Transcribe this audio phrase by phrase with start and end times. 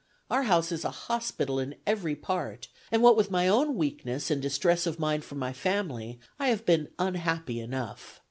[0.31, 4.41] Our house is a hospital in every part; and what with my own weakness and
[4.41, 8.19] distress of mind for my family, I have been unhappy enough.